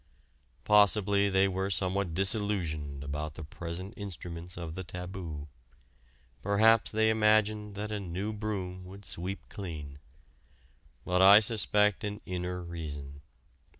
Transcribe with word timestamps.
Possibly 0.63 1.29
they 1.29 1.47
were 1.47 1.69
somewhat 1.69 2.15
disillusioned 2.15 3.03
about 3.03 3.35
the 3.35 3.43
present 3.43 3.93
instruments 3.95 4.57
of 4.57 4.73
the 4.73 4.83
taboo; 4.83 5.47
perhaps 6.41 6.89
they 6.89 7.11
imagined 7.11 7.75
that 7.75 7.91
a 7.91 7.99
new 7.99 8.33
broom 8.33 8.83
would 8.83 9.05
sweep 9.05 9.47
clean. 9.47 9.99
But 11.05 11.21
I 11.21 11.39
suspect 11.39 12.03
an 12.03 12.19
inner 12.25 12.63
reason. 12.63 13.21